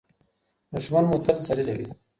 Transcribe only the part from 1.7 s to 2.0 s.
وي.